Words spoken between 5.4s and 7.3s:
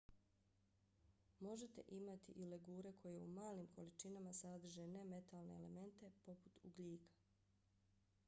elemente poput ugljika